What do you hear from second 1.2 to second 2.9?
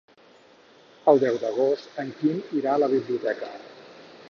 deu d'agost en Quim irà a